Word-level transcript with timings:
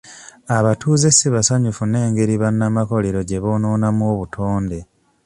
Abatuuze 0.57 1.07
si 1.17 1.27
basanyufu 1.33 1.83
n'engeri 1.87 2.33
bannamakolero 2.41 3.19
gye 3.29 3.39
boonoonamu 3.43 4.03
obutonde. 4.13 4.79